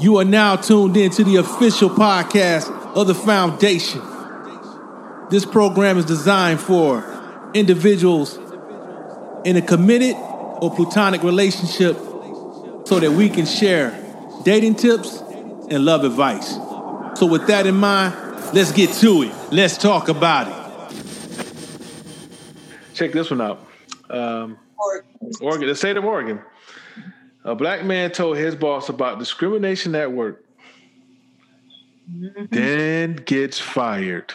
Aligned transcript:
You 0.00 0.18
are 0.18 0.24
now 0.24 0.54
tuned 0.54 0.96
in 0.96 1.10
to 1.10 1.24
the 1.24 1.36
official 1.36 1.90
podcast 1.90 2.70
of 2.94 3.08
the 3.08 3.16
Foundation. 3.16 4.00
This 5.28 5.44
program 5.44 5.98
is 5.98 6.04
designed 6.04 6.60
for 6.60 7.04
individuals 7.52 8.38
in 9.44 9.56
a 9.56 9.62
committed 9.62 10.14
or 10.14 10.72
platonic 10.72 11.24
relationship 11.24 11.96
so 12.86 13.00
that 13.00 13.10
we 13.10 13.28
can 13.28 13.44
share 13.44 13.90
dating 14.44 14.76
tips 14.76 15.20
and 15.68 15.84
love 15.84 16.04
advice. 16.04 16.54
So, 17.18 17.26
with 17.26 17.48
that 17.48 17.66
in 17.66 17.74
mind, 17.74 18.14
let's 18.54 18.70
get 18.70 18.92
to 19.00 19.22
it. 19.22 19.34
Let's 19.50 19.76
talk 19.76 20.08
about 20.08 20.46
it. 20.46 20.54
Check 22.94 23.10
this 23.10 23.30
one 23.30 23.40
out. 23.40 23.66
Um, 24.08 24.58
Oregon, 25.40 25.66
the 25.66 25.74
state 25.74 25.96
of 25.96 26.04
Oregon. 26.04 26.40
A 27.48 27.54
black 27.54 27.82
man 27.82 28.10
told 28.10 28.36
his 28.36 28.54
boss 28.54 28.90
about 28.90 29.18
discrimination 29.18 29.94
at 29.94 30.12
work, 30.12 30.44
then 32.50 33.14
gets 33.16 33.58
fired. 33.58 34.34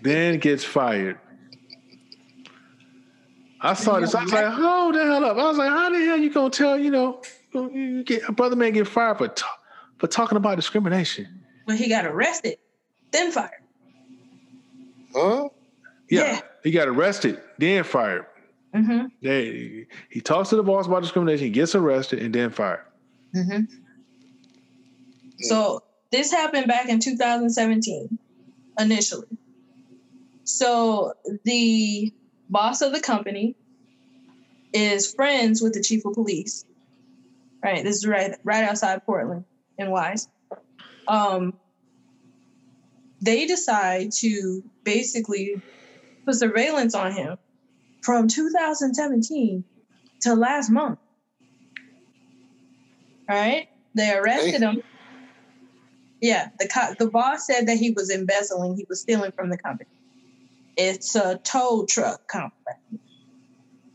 then 0.00 0.38
gets 0.38 0.64
fired. 0.64 1.18
I 3.60 3.74
saw 3.74 4.00
this. 4.00 4.14
I 4.14 4.22
was 4.24 4.32
like, 4.32 4.46
hold 4.46 4.94
the 4.94 5.04
hell 5.04 5.22
up. 5.24 5.36
I 5.36 5.42
was 5.48 5.58
like, 5.58 5.68
how 5.68 5.90
the 5.90 5.98
hell 5.98 6.16
you 6.16 6.32
gonna 6.32 6.48
tell, 6.48 6.78
you 6.78 6.90
know, 6.90 7.20
you 7.52 8.02
get 8.02 8.26
a 8.26 8.32
brother 8.32 8.56
man 8.56 8.72
get 8.72 8.88
fired 8.88 9.18
for 9.18 9.28
ta- 9.28 9.58
for 9.98 10.06
talking 10.06 10.36
about 10.38 10.56
discrimination? 10.56 11.42
When 11.66 11.76
he 11.76 11.90
got 11.90 12.06
arrested, 12.06 12.56
then 13.10 13.30
fired. 13.32 13.50
Huh? 15.14 15.48
Yeah, 16.08 16.20
Yeah. 16.24 16.40
he 16.62 16.70
got 16.70 16.88
arrested, 16.88 17.38
then 17.58 17.84
fired. 17.84 18.24
Mm-hmm. 18.74 19.06
They, 19.22 19.86
he 20.10 20.20
talks 20.20 20.50
to 20.50 20.56
the 20.56 20.62
boss 20.62 20.86
about 20.86 21.02
discrimination, 21.02 21.52
gets 21.52 21.74
arrested, 21.74 22.18
and 22.20 22.34
then 22.34 22.50
fired. 22.50 22.84
Mm-hmm. 23.34 23.72
So 25.40 25.82
this 26.10 26.32
happened 26.32 26.66
back 26.66 26.88
in 26.88 26.98
2017, 26.98 28.18
initially. 28.78 29.28
So 30.44 31.14
the 31.44 32.12
boss 32.50 32.82
of 32.82 32.92
the 32.92 33.00
company 33.00 33.54
is 34.72 35.12
friends 35.14 35.62
with 35.62 35.74
the 35.74 35.82
chief 35.82 36.04
of 36.04 36.14
police. 36.14 36.64
Right, 37.62 37.82
this 37.82 37.96
is 37.96 38.06
right 38.06 38.34
right 38.44 38.64
outside 38.64 39.06
Portland 39.06 39.44
in 39.78 39.90
Wise. 39.90 40.28
Um, 41.08 41.54
they 43.22 43.46
decide 43.46 44.12
to 44.18 44.62
basically 44.82 45.62
put 46.26 46.34
surveillance 46.34 46.94
on 46.94 47.12
him 47.12 47.38
from 48.04 48.28
2017 48.28 49.64
to 50.22 50.34
last 50.34 50.70
month. 50.70 50.98
All 53.28 53.36
right, 53.36 53.68
they 53.94 54.12
arrested 54.12 54.60
him. 54.62 54.82
Yeah, 56.20 56.48
the 56.58 56.68
co- 56.68 56.94
the 56.98 57.10
boss 57.10 57.46
said 57.46 57.66
that 57.68 57.76
he 57.78 57.90
was 57.90 58.10
embezzling, 58.10 58.76
he 58.76 58.86
was 58.88 59.00
stealing 59.00 59.32
from 59.32 59.50
the 59.50 59.58
company. 59.58 59.88
It's 60.76 61.14
a 61.16 61.38
tow 61.38 61.86
truck 61.88 62.26
company. 62.28 62.76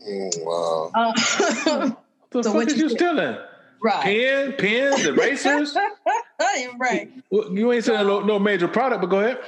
Mm, 0.06 0.44
wow. 0.44 0.92
Uh, 0.94 1.90
The 2.32 2.44
So 2.44 2.50
fuck 2.50 2.54
what 2.54 2.68
is 2.68 2.76
you 2.76 2.84
you 2.84 2.88
stealing? 2.90 3.36
right, 3.82 4.02
Pen, 4.04 4.54
pens, 4.56 5.04
erasers. 5.04 5.76
right. 6.80 7.10
Well, 7.30 7.52
you 7.52 7.72
ain't 7.72 7.84
selling 7.84 8.06
no, 8.06 8.20
no 8.20 8.38
major 8.38 8.68
product, 8.68 9.00
but 9.00 9.08
go 9.10 9.18
ahead. 9.18 9.38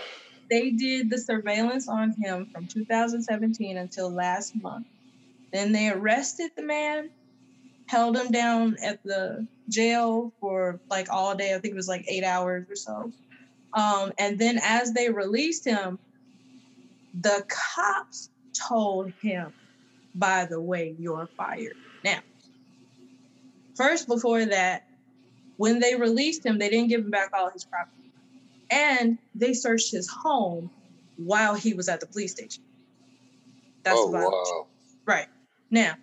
They 0.52 0.68
did 0.70 1.08
the 1.08 1.16
surveillance 1.16 1.88
on 1.88 2.12
him 2.12 2.44
from 2.52 2.66
2017 2.66 3.78
until 3.78 4.10
last 4.10 4.54
month. 4.54 4.86
Then 5.50 5.72
they 5.72 5.88
arrested 5.88 6.50
the 6.54 6.62
man, 6.62 7.08
held 7.86 8.18
him 8.18 8.30
down 8.30 8.76
at 8.82 9.02
the 9.02 9.46
jail 9.70 10.30
for 10.40 10.78
like 10.90 11.08
all 11.10 11.34
day. 11.34 11.54
I 11.54 11.58
think 11.58 11.72
it 11.72 11.74
was 11.74 11.88
like 11.88 12.04
eight 12.06 12.22
hours 12.22 12.66
or 12.68 12.76
so. 12.76 13.10
Um, 13.72 14.12
and 14.18 14.38
then 14.38 14.60
as 14.62 14.92
they 14.92 15.08
released 15.08 15.64
him, 15.64 15.98
the 17.18 17.46
cops 17.48 18.28
told 18.52 19.10
him, 19.22 19.54
by 20.14 20.44
the 20.44 20.60
way, 20.60 20.94
you're 20.98 21.30
fired. 21.34 21.76
Now, 22.04 22.18
first, 23.74 24.06
before 24.06 24.44
that, 24.44 24.86
when 25.56 25.78
they 25.78 25.94
released 25.94 26.44
him, 26.44 26.58
they 26.58 26.68
didn't 26.68 26.88
give 26.88 27.00
him 27.00 27.10
back 27.10 27.30
all 27.32 27.48
his 27.48 27.64
property. 27.64 28.01
And 28.72 29.18
they 29.34 29.52
searched 29.52 29.92
his 29.92 30.08
home 30.08 30.70
while 31.16 31.54
he 31.54 31.74
was 31.74 31.90
at 31.90 32.00
the 32.00 32.06
police 32.06 32.32
station. 32.32 32.64
That's 33.82 33.98
oh, 33.98 34.08
about 34.08 34.32
wow. 34.32 34.66
Right. 35.04 35.26
Now, 35.70 35.94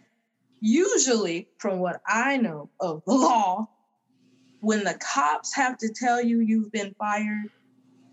usually, 0.62 1.47
from 1.57 1.80
what 1.80 2.02
I 2.07 2.38
know 2.38 2.69
of 2.80 3.02
the 3.07 3.13
law, 3.16 3.69
when 4.62 4.84
the 4.84 4.94
cops 4.94 5.56
have 5.56 5.80
to 5.80 5.90
tell 5.90 6.22
you 6.22 6.41
you've 6.41 6.72
been 6.72 6.94
fired 7.00 7.50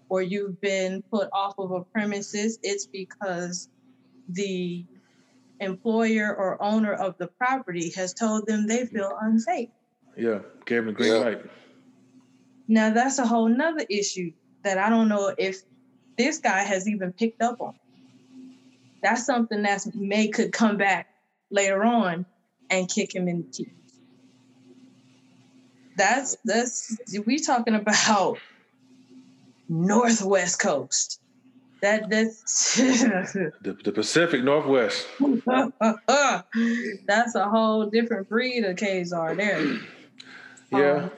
or 0.08 0.22
you've 0.22 0.58
been 0.62 1.02
put 1.10 1.28
off 1.34 1.54
of 1.58 1.72
a 1.72 1.82
premises, 1.82 2.58
it's 2.62 2.86
because 2.86 3.68
the 4.30 4.86
employer 5.60 6.34
or 6.34 6.62
owner 6.62 6.94
of 6.94 7.18
the 7.18 7.26
property 7.26 7.90
has 7.94 8.14
told 8.14 8.46
them 8.46 8.66
they 8.66 8.86
feel 8.86 9.12
unsafe. 9.20 9.68
Yeah, 10.16 10.38
gave 10.64 10.78
him 10.78 10.86
the 10.86 10.92
green 10.92 11.12
Yeah. 11.12 11.18
light. 11.18 11.42
Now, 12.68 12.90
that's 12.90 13.18
a 13.18 13.26
whole 13.26 13.48
nother 13.48 13.84
issue 13.88 14.32
that 14.66 14.78
I 14.78 14.91
don't 14.91 15.09
know 15.09 15.32
if 15.38 15.62
this 16.19 16.38
guy 16.38 16.59
has 16.59 16.88
even 16.88 17.12
picked 17.12 17.41
up 17.41 17.60
on. 17.60 17.75
That's 19.00 19.25
something 19.25 19.62
that's 19.62 19.88
may 19.94 20.27
could 20.28 20.53
come 20.53 20.77
back 20.77 21.06
later 21.50 21.84
on 21.84 22.27
and 22.69 22.88
kick 22.88 23.15
him 23.15 23.28
in 23.28 23.43
the 23.43 23.49
teeth. 23.53 23.72
That's 25.97 26.37
that's 26.44 26.99
we 27.25 27.38
talking 27.38 27.77
about 27.77 28.38
northwest 29.69 30.59
coast. 30.59 31.21
That 31.81 32.10
that's 32.10 32.77
The, 32.77 33.53
the 33.84 33.93
Pacific 33.93 34.43
Northwest. 34.43 35.06
that's 37.06 37.34
a 37.37 37.48
whole 37.48 37.87
different 37.87 38.28
breed 38.28 38.65
of 38.65 38.75
Kazar 38.77 39.37
there. 39.37 39.78
Yeah. 40.72 41.04
Um, 41.04 41.10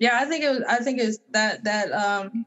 yeah, 0.00 0.18
I 0.18 0.24
think 0.24 0.42
it 0.42 0.48
was. 0.48 0.62
I 0.62 0.78
think 0.78 0.98
it's 0.98 1.18
that 1.32 1.64
that 1.64 1.92
um, 1.92 2.46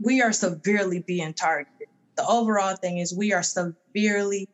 we 0.00 0.20
are 0.20 0.32
severely 0.32 0.98
being 1.00 1.32
targeted. 1.32 1.86
The 2.16 2.26
overall 2.26 2.74
thing 2.74 2.98
is 2.98 3.14
we 3.14 3.32
are 3.32 3.44
severely 3.44 4.48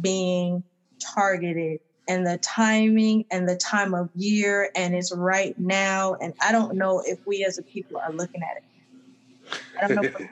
being 0.00 0.62
targeted, 1.00 1.80
and 2.08 2.24
the 2.24 2.38
timing 2.38 3.24
and 3.30 3.48
the 3.48 3.56
time 3.56 3.92
of 3.92 4.08
year, 4.14 4.70
and 4.76 4.94
it's 4.94 5.12
right 5.12 5.58
now. 5.58 6.14
And 6.14 6.32
I 6.40 6.52
don't 6.52 6.76
know 6.76 7.02
if 7.04 7.18
we 7.26 7.44
as 7.44 7.58
a 7.58 7.62
people 7.62 7.98
are 7.98 8.12
looking 8.12 8.42
at 8.42 8.58
it. 8.58 9.58
I 9.82 9.88
don't 9.88 10.20
know. 10.20 10.28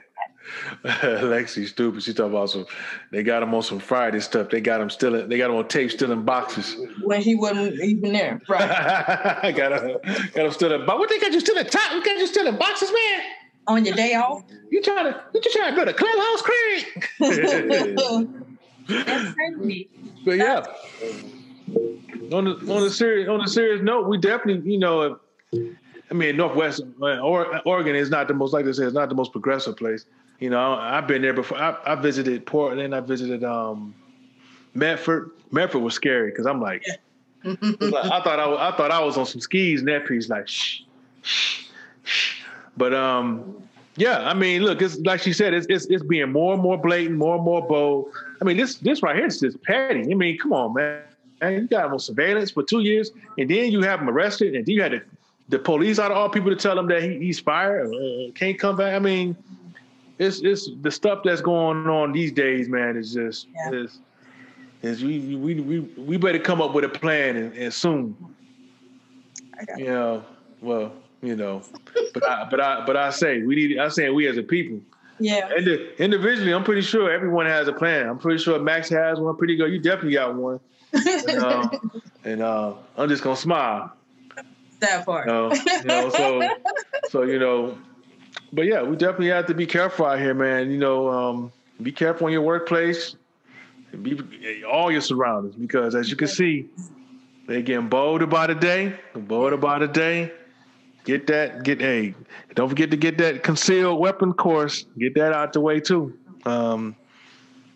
Lexi 0.83 1.67
stupid. 1.67 2.03
She 2.03 2.13
talking 2.13 2.31
about 2.31 2.49
some. 2.49 2.65
They 3.11 3.23
got 3.23 3.43
him 3.43 3.53
on 3.53 3.63
some 3.63 3.79
Friday 3.79 4.19
stuff. 4.19 4.49
They 4.49 4.61
got 4.61 4.81
him 4.81 4.89
still. 4.89 5.27
They 5.27 5.37
got 5.37 5.49
him 5.49 5.57
on 5.57 5.67
tape, 5.67 5.91
still 5.91 6.11
in 6.11 6.23
boxes. 6.23 6.75
when 7.03 7.21
he 7.21 7.35
wasn't 7.35 7.79
even 7.81 8.13
there, 8.13 8.41
right? 8.47 8.69
I 9.43 9.51
got 9.55 9.83
him. 9.83 9.97
Got 10.33 10.45
him 10.45 10.51
still 10.51 10.73
in. 10.73 10.85
But 10.85 10.99
what 10.99 11.09
they 11.09 11.19
got 11.19 11.31
you 11.31 11.39
still 11.39 11.57
in 11.57 11.65
top? 11.65 11.93
What 11.93 12.05
got 12.05 12.17
you 12.17 12.27
still 12.27 12.47
in 12.47 12.57
boxes, 12.57 12.91
man? 12.91 13.21
On 13.67 13.85
your 13.85 13.95
day 13.95 14.15
off. 14.15 14.43
You 14.71 14.81
trying 14.81 15.11
to? 15.11 15.23
You 15.33 15.41
just 15.41 15.55
trying 15.55 15.71
to 15.71 15.75
build 15.75 15.87
a 15.87 15.93
clubhouse, 15.93 16.41
Craig? 16.41 17.09
That's 18.89 19.33
crazy. 19.33 19.89
But 20.25 20.37
yeah, 20.37 20.65
on 22.33 22.45
the 22.45 22.73
on 22.73 22.83
the 22.83 22.89
serious 22.89 23.29
on 23.29 23.39
the 23.39 23.47
serious 23.47 23.81
note, 23.81 24.07
we 24.07 24.17
definitely 24.17 24.71
you 24.71 24.79
know, 24.79 25.19
I 25.53 26.13
mean 26.13 26.37
Northwest 26.37 26.81
uh, 27.01 27.19
or, 27.19 27.61
Oregon 27.67 27.95
is 27.95 28.09
not 28.09 28.27
the 28.27 28.33
most 28.33 28.53
like 28.53 28.65
I 28.65 28.71
said, 28.71 28.85
it's 28.87 28.95
not 28.95 29.09
the 29.09 29.15
most 29.15 29.31
progressive 29.31 29.77
place. 29.77 30.05
You 30.39 30.49
know, 30.49 30.73
I've 30.73 31.07
been 31.07 31.21
there 31.21 31.33
before. 31.33 31.57
I, 31.57 31.75
I 31.85 31.95
visited 31.95 32.45
Portland. 32.45 32.95
I 32.95 33.01
visited 33.01 33.43
um, 33.43 33.93
Medford. 34.73 35.31
Medford 35.51 35.81
was 35.81 35.93
scary 35.93 36.31
because 36.31 36.45
I'm 36.45 36.61
like, 36.61 36.85
like, 37.43 37.61
I 37.61 38.21
thought 38.23 38.39
I, 38.39 38.47
was, 38.47 38.59
I 38.59 38.77
thought 38.77 38.91
I 38.91 39.01
was 39.01 39.17
on 39.17 39.25
some 39.25 39.41
skis. 39.41 39.81
And 39.81 39.89
that 39.89 40.07
piece 40.07 40.29
like, 40.29 40.47
shh, 40.47 40.81
shh, 41.21 41.65
shh. 42.03 42.41
But 42.77 42.93
um, 42.93 43.61
yeah, 43.97 44.29
I 44.29 44.33
mean, 44.33 44.63
look, 44.63 44.81
it's 44.81 44.97
like 44.99 45.19
she 45.19 45.33
said, 45.33 45.53
it's, 45.53 45.67
it's 45.69 45.85
it's 45.87 46.03
being 46.03 46.31
more 46.31 46.53
and 46.53 46.61
more 46.61 46.77
blatant, 46.77 47.17
more 47.17 47.35
and 47.35 47.43
more 47.43 47.65
bold. 47.67 48.13
I 48.41 48.45
mean, 48.45 48.55
this 48.55 48.75
this 48.75 49.03
right 49.03 49.15
here 49.15 49.25
is 49.25 49.41
just 49.41 49.61
petty. 49.63 50.09
I 50.09 50.15
mean, 50.15 50.37
come 50.37 50.53
on, 50.53 50.73
man. 50.73 51.01
And 51.41 51.55
you 51.55 51.67
got 51.67 51.85
him 51.85 51.93
on 51.93 51.99
surveillance 51.99 52.51
for 52.51 52.63
two 52.63 52.79
years, 52.79 53.11
and 53.37 53.49
then 53.49 53.71
you 53.71 53.81
have 53.81 53.99
him 53.99 54.09
arrested, 54.09 54.55
and 54.55 54.65
then 54.65 54.73
you 54.73 54.81
had 54.81 54.93
the, 54.93 55.01
the 55.49 55.59
police 55.59 55.99
out 55.99 56.11
of 56.11 56.17
all 56.17 56.29
people 56.29 56.49
to 56.49 56.55
tell 56.55 56.77
him 56.77 56.87
that 56.87 57.01
he, 57.01 57.17
he's 57.17 57.39
fired, 57.39 57.93
uh, 57.93 58.31
can't 58.33 58.59
come 58.59 58.75
back. 58.75 58.93
I 58.93 58.99
mean, 58.99 59.37
it's 60.19 60.41
it's 60.41 60.69
the 60.81 60.91
stuff 60.91 61.21
that's 61.23 61.41
going 61.41 61.87
on 61.87 62.11
these 62.11 62.31
days, 62.31 62.69
man. 62.69 62.97
Is 62.97 63.13
just 63.13 63.47
Yeah. 63.55 63.71
is 63.71 63.99
is 64.81 65.03
we 65.03 65.35
we 65.35 65.59
we 65.61 65.79
we 65.79 66.17
better 66.17 66.39
come 66.39 66.61
up 66.61 66.73
with 66.73 66.83
a 66.83 66.89
plan 66.89 67.35
and, 67.35 67.53
and 67.55 67.73
soon. 67.73 68.15
I 69.57 69.77
You 69.77 69.85
know, 69.85 70.23
well, 70.61 70.93
you 71.21 71.35
know, 71.35 71.63
but 72.13 72.29
I 72.29 72.47
but 72.49 72.59
I 72.59 72.85
but 72.85 72.95
I 72.97 73.09
say 73.09 73.41
we 73.41 73.55
need. 73.55 73.77
I'm 73.79 73.89
saying 73.89 74.13
we 74.13 74.27
as 74.27 74.37
a 74.37 74.43
people. 74.43 74.79
Yeah. 75.21 75.49
And 75.53 75.67
individually, 75.99 76.53
I'm 76.53 76.63
pretty 76.63 76.81
sure 76.81 77.11
everyone 77.11 77.45
has 77.45 77.67
a 77.67 77.73
plan. 77.73 78.07
I'm 78.07 78.17
pretty 78.19 78.41
sure 78.41 78.57
Max 78.59 78.87
has 78.89 79.19
one. 79.19 79.35
Pretty 79.35 79.57
good. 79.57 79.71
You 79.71 79.79
definitely 79.79 80.13
got 80.13 80.35
one. 80.35 80.61
And, 80.93 81.39
uh, 81.39 81.69
and 82.23 82.41
uh, 82.41 82.73
I'm 82.97 83.09
just 83.09 83.23
gonna 83.23 83.35
smile. 83.35 83.91
That 84.79 85.05
part. 85.05 85.27
You 85.27 85.33
know, 85.33 85.53
you 85.53 85.83
know, 85.83 86.09
so 86.09 86.49
so 87.09 87.23
you 87.23 87.37
know, 87.37 87.77
but 88.53 88.65
yeah, 88.65 88.81
we 88.81 88.95
definitely 88.95 89.29
have 89.29 89.45
to 89.47 89.53
be 89.53 89.65
careful 89.65 90.05
out 90.05 90.19
here, 90.19 90.33
man. 90.33 90.71
You 90.71 90.77
know, 90.77 91.09
um, 91.09 91.51
be 91.81 91.91
careful 91.91 92.27
in 92.27 92.33
your 92.33 92.41
workplace, 92.41 93.15
be 94.01 94.63
all 94.69 94.91
your 94.91 95.01
surroundings, 95.01 95.55
because 95.55 95.95
as 95.95 96.09
you 96.09 96.15
can 96.15 96.27
see, 96.27 96.67
they're 97.47 97.61
getting 97.61 97.89
bolder 97.89 98.27
by 98.27 98.47
the 98.47 98.55
day, 98.55 98.93
bolder 99.15 99.57
by 99.57 99.79
the 99.79 99.87
day. 99.87 100.31
Get 101.05 101.27
that, 101.27 101.63
get 101.63 101.81
a. 101.81 102.13
Don't 102.53 102.69
forget 102.69 102.91
to 102.91 102.97
get 102.97 103.17
that 103.19 103.41
concealed 103.41 103.99
weapon 103.99 104.33
course. 104.33 104.85
Get 104.97 105.15
that 105.15 105.33
out 105.33 105.53
the 105.53 105.61
way 105.61 105.79
too. 105.79 106.17
Um, 106.45 106.95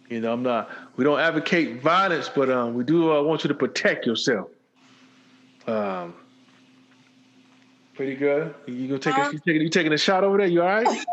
you 0.09 0.21
know, 0.21 0.33
I'm 0.33 0.43
not. 0.43 0.69
We 0.97 1.03
don't 1.03 1.19
advocate 1.19 1.81
violence, 1.81 2.29
but 2.29 2.51
um, 2.51 2.75
we 2.75 2.83
do 2.83 3.11
uh, 3.11 3.21
want 3.23 3.43
you 3.43 3.47
to 3.47 3.55
protect 3.55 4.05
yourself. 4.05 4.49
Um, 5.65 6.13
pretty 7.95 8.15
good. 8.15 8.53
You 8.65 8.87
gonna 8.87 8.99
take 8.99 9.17
a, 9.17 9.31
you 9.31 9.39
taking 9.39 9.61
you 9.61 9.69
taking 9.69 9.93
a 9.93 9.97
shot 9.97 10.23
over 10.23 10.37
there? 10.37 10.47
You 10.47 10.61
all 10.61 10.67
right? 10.67 11.05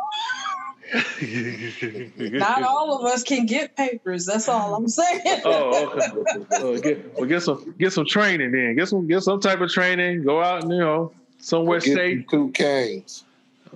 Not 2.19 2.62
all 2.65 2.99
of 2.99 3.05
us 3.05 3.23
can 3.23 3.47
get 3.47 3.77
papers. 3.77 4.27
That's 4.27 4.49
all 4.49 4.75
I'm 4.75 4.88
saying. 4.88 5.21
oh, 5.44 5.94
okay. 5.97 6.43
Oh, 6.53 6.79
get, 6.79 7.15
well, 7.17 7.27
get 7.27 7.43
some 7.43 7.75
get 7.79 7.93
some 7.93 8.06
training 8.06 8.50
then. 8.53 8.75
Get 8.77 8.88
some 8.88 9.06
get 9.06 9.23
some 9.23 9.41
type 9.41 9.61
of 9.61 9.71
training. 9.71 10.25
Go 10.25 10.43
out 10.43 10.65
and 10.65 10.73
you 10.73 10.79
know 10.79 11.12
somewhere 11.38 11.81
Get 11.81 11.94
safe. 11.94 12.27
two 12.29 12.50
canes. 12.50 13.25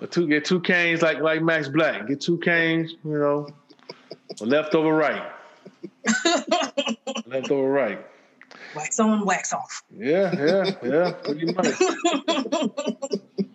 Uh, 0.01 0.07
two 0.07 0.27
get 0.27 0.45
two 0.45 0.61
canes 0.61 1.03
like 1.03 1.21
like 1.21 1.43
Max 1.43 1.69
Black. 1.69 2.09
Get 2.09 2.21
two 2.21 2.39
canes. 2.39 2.97
You 3.05 3.19
know, 3.19 3.49
left 4.41 4.75
over 4.75 4.93
right. 4.93 5.31
left 7.27 7.51
over 7.51 7.69
right. 7.71 8.05
Wax 8.75 9.01
on, 9.01 9.25
wax 9.25 9.53
off. 9.53 9.83
Yeah, 9.91 10.35
yeah, 10.35 10.71
yeah. 10.83 11.13
Pretty 11.13 11.53
much. 11.53 11.75